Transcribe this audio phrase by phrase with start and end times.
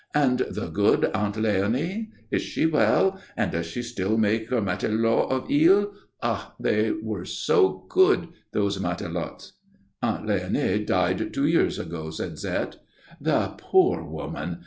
[0.15, 2.07] "And the good Aunt Léonie?
[2.31, 3.21] Is she well?
[3.37, 5.95] And does she still make her matelotes of eels?
[6.23, 7.23] Ah, they were
[7.87, 9.51] good, those matelotes."
[10.01, 12.77] "Aunt Léonie died two years ago," said Zette.
[13.21, 14.57] "The poor woman!